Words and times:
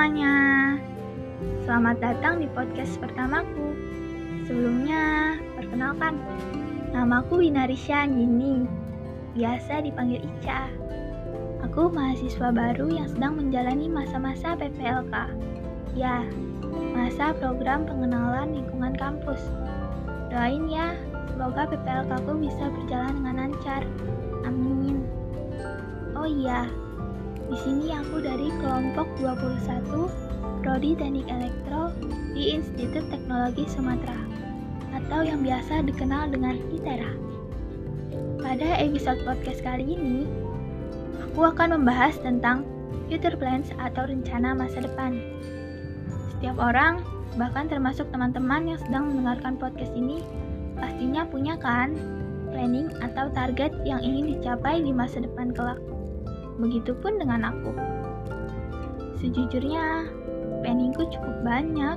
Semuanya, 0.00 0.80
selamat 1.68 2.00
datang 2.00 2.40
di 2.40 2.48
podcast 2.56 2.96
pertamaku. 3.04 3.76
Sebelumnya, 4.48 5.36
perkenalkan, 5.60 6.16
namaku 6.88 7.44
Winarisha 7.44 8.08
Gini, 8.08 8.64
biasa 9.36 9.84
dipanggil 9.84 10.24
Ica. 10.24 10.72
Aku 11.68 11.92
mahasiswa 11.92 12.48
baru 12.48 12.88
yang 12.88 13.12
sedang 13.12 13.44
menjalani 13.44 13.92
masa-masa 13.92 14.56
PPLK. 14.56 15.36
Ya, 15.92 16.24
masa 16.96 17.36
program 17.36 17.84
pengenalan 17.84 18.56
lingkungan 18.56 18.96
kampus. 18.96 19.52
Doain 20.32 20.64
ya, 20.72 20.96
semoga 21.28 21.68
PPLK 21.68 22.24
aku 22.24 22.40
bisa 22.40 22.72
berjalan 22.72 23.20
dengan 23.20 23.36
lancar. 23.36 23.84
Amin. 24.48 25.04
Oh 26.16 26.24
iya, 26.24 26.72
di 27.50 27.58
sini 27.66 27.90
aku 27.90 28.22
dari 28.22 28.46
kelompok 28.62 29.10
21 29.18 30.62
Prodi 30.62 30.94
Teknik 30.94 31.26
Elektro 31.26 31.90
di 32.30 32.54
Institut 32.54 33.02
Teknologi 33.10 33.66
Sumatera 33.66 34.14
atau 34.94 35.26
yang 35.26 35.42
biasa 35.42 35.82
dikenal 35.82 36.30
dengan 36.30 36.62
ITERA. 36.70 37.10
Pada 38.38 38.78
episode 38.78 39.18
podcast 39.26 39.66
kali 39.66 39.82
ini, 39.82 40.30
aku 41.26 41.50
akan 41.50 41.82
membahas 41.82 42.22
tentang 42.22 42.62
future 43.10 43.34
plans 43.34 43.74
atau 43.82 44.06
rencana 44.06 44.54
masa 44.54 44.86
depan. 44.86 45.18
Setiap 46.30 46.54
orang, 46.54 47.02
bahkan 47.34 47.66
termasuk 47.66 48.06
teman-teman 48.14 48.70
yang 48.70 48.78
sedang 48.78 49.10
mendengarkan 49.10 49.58
podcast 49.58 49.90
ini, 49.98 50.22
pastinya 50.78 51.26
punya 51.26 51.58
kan 51.58 51.98
planning 52.54 52.94
atau 53.02 53.26
target 53.34 53.74
yang 53.82 53.98
ingin 54.06 54.38
dicapai 54.38 54.78
di 54.78 54.94
masa 54.94 55.18
depan 55.18 55.50
kelak. 55.50 55.82
Begitupun 56.60 57.16
dengan 57.16 57.48
aku. 57.48 57.72
Sejujurnya, 59.16 60.12
planningku 60.60 61.08
cukup 61.08 61.36
banyak. 61.40 61.96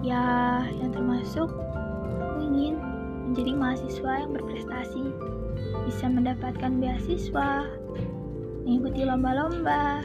Ya, 0.00 0.24
yang 0.80 0.94
termasuk 0.96 1.52
aku 1.52 2.40
ingin 2.48 2.80
menjadi 3.28 3.52
mahasiswa 3.52 4.12
yang 4.24 4.32
berprestasi, 4.32 5.04
bisa 5.84 6.06
mendapatkan 6.08 6.80
beasiswa, 6.80 7.68
mengikuti 8.64 9.04
lomba-lomba, 9.04 10.00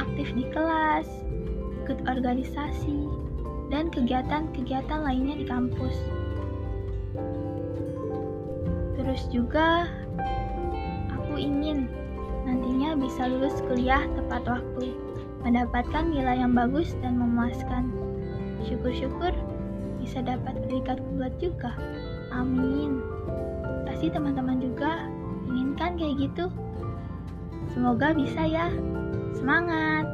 aktif 0.00 0.32
di 0.32 0.48
kelas, 0.48 1.04
ikut 1.84 2.00
organisasi, 2.08 3.08
dan 3.68 3.92
kegiatan-kegiatan 3.92 5.00
lainnya 5.04 5.36
di 5.36 5.46
kampus. 5.48 5.96
Terus 8.96 9.22
juga, 9.28 9.90
aku 11.12 11.36
ingin 11.36 11.92
nantinya 12.44 12.96
bisa 12.96 13.26
lulus 13.26 13.56
kuliah 13.64 14.04
tepat 14.16 14.44
waktu, 14.44 14.92
mendapatkan 15.44 16.04
nilai 16.08 16.40
yang 16.40 16.52
bagus 16.52 16.92
dan 17.00 17.16
memuaskan. 17.16 17.90
Syukur-syukur 18.64 19.32
bisa 20.00 20.20
dapat 20.24 20.60
predikat 20.64 21.00
kuat 21.12 21.32
juga. 21.40 21.72
Amin. 22.32 23.00
Pasti 23.88 24.08
teman-teman 24.12 24.60
juga 24.60 25.08
inginkan 25.48 25.96
kayak 25.96 26.28
gitu. 26.28 26.48
Semoga 27.72 28.12
bisa 28.12 28.44
ya. 28.44 28.68
Semangat. 29.36 30.06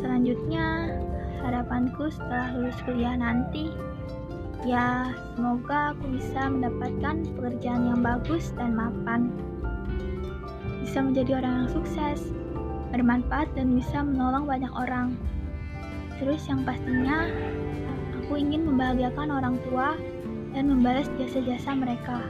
Selanjutnya, 0.00 0.92
harapanku 1.42 2.10
setelah 2.10 2.54
lulus 2.54 2.78
kuliah 2.86 3.16
nanti 3.18 3.72
Ya, 4.62 5.10
semoga 5.34 5.90
aku 5.90 6.14
bisa 6.14 6.46
mendapatkan 6.46 7.26
pekerjaan 7.34 7.82
yang 7.82 7.98
bagus 7.98 8.54
dan 8.54 8.78
mapan. 8.78 9.34
Bisa 10.86 11.02
menjadi 11.02 11.42
orang 11.42 11.66
yang 11.66 11.70
sukses, 11.74 12.30
bermanfaat 12.94 13.50
dan 13.58 13.74
bisa 13.74 14.06
menolong 14.06 14.46
banyak 14.46 14.70
orang. 14.70 15.18
Terus 16.22 16.46
yang 16.46 16.62
pastinya, 16.62 17.26
aku 18.14 18.38
ingin 18.38 18.62
membahagiakan 18.62 19.34
orang 19.34 19.58
tua 19.66 19.98
dan 20.54 20.70
membalas 20.70 21.10
jasa-jasa 21.18 21.74
mereka. 21.74 22.22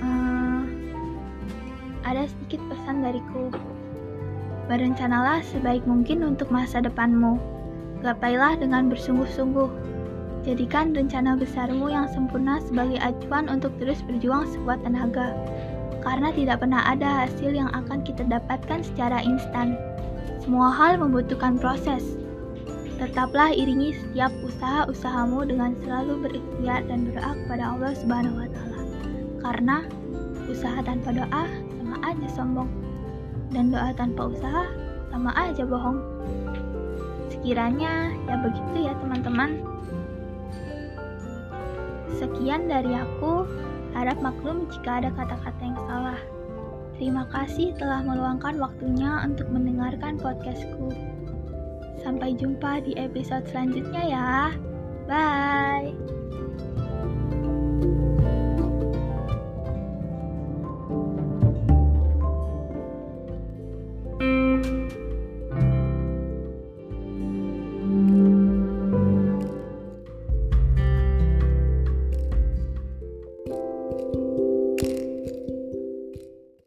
Uh, 0.00 0.64
ada 2.08 2.24
sedikit 2.24 2.64
pesan 2.72 3.04
dariku. 3.04 3.52
Berencanalah 4.64 5.44
sebaik 5.44 5.84
mungkin 5.84 6.24
untuk 6.24 6.48
masa 6.48 6.80
depanmu. 6.80 7.36
Gapailah 8.00 8.56
dengan 8.56 8.88
bersungguh-sungguh 8.88 9.98
Jadikan 10.48 10.96
rencana 10.96 11.36
besarmu 11.36 11.92
yang 11.92 12.08
sempurna 12.08 12.56
sebagai 12.64 12.96
acuan 13.04 13.52
untuk 13.52 13.68
terus 13.76 14.00
berjuang 14.08 14.48
sekuat 14.48 14.80
tenaga, 14.80 15.36
karena 16.00 16.32
tidak 16.32 16.64
pernah 16.64 16.80
ada 16.88 17.28
hasil 17.28 17.52
yang 17.52 17.68
akan 17.76 18.00
kita 18.00 18.24
dapatkan 18.24 18.80
secara 18.80 19.20
instan. 19.20 19.76
Semua 20.40 20.72
hal 20.72 20.96
membutuhkan 20.96 21.60
proses. 21.60 22.16
Tetaplah 22.96 23.52
iringi 23.52 23.92
setiap 23.92 24.32
usaha-usahamu 24.40 25.44
dengan 25.44 25.76
selalu 25.84 26.16
berikhtiar 26.16 26.80
dan 26.88 27.04
berdoa 27.04 27.32
kepada 27.44 27.64
Allah 27.68 27.92
Subhanahu 27.92 28.40
wa 28.40 28.48
taala. 28.48 28.80
Karena 29.44 29.76
usaha 30.48 30.80
tanpa 30.80 31.12
doa 31.12 31.44
sama 31.76 31.96
aja 32.08 32.28
sombong 32.32 32.72
dan 33.52 33.68
doa 33.68 33.92
tanpa 33.92 34.32
usaha 34.32 34.64
sama 35.12 35.28
aja 35.36 35.68
bohong. 35.68 36.00
Sekiranya 37.28 38.16
ya 38.24 38.34
begitu 38.40 38.88
ya 38.88 38.96
teman-teman. 39.04 39.60
Sekian 42.18 42.66
dari 42.66 42.98
aku, 42.98 43.46
harap 43.94 44.18
maklum 44.18 44.66
jika 44.74 44.98
ada 44.98 45.14
kata-kata 45.14 45.62
yang 45.62 45.78
salah. 45.86 46.20
Terima 46.98 47.30
kasih 47.30 47.78
telah 47.78 48.02
meluangkan 48.02 48.58
waktunya 48.58 49.22
untuk 49.22 49.46
mendengarkan 49.54 50.18
podcastku. 50.18 50.90
Sampai 52.02 52.34
jumpa 52.34 52.82
di 52.82 52.98
episode 52.98 53.46
selanjutnya 53.46 54.02
ya. 54.02 54.34
Bye. 55.06 55.94